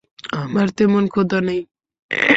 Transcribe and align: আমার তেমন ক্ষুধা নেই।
আমার 0.35 0.67
তেমন 0.77 1.03
ক্ষুধা 1.07 1.39
নেই। 1.41 1.61